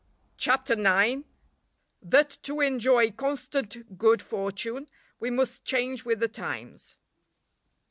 CHAPTER 0.35 0.73
IX.—_That 0.73 2.41
to 2.41 2.59
enjoy 2.59 3.11
constant 3.11 3.99
good 3.99 4.23
Fortune 4.23 4.89
we 5.19 5.29
must 5.29 5.63
change 5.63 6.05
with 6.05 6.19
the 6.19 6.27
Times. 6.27 6.97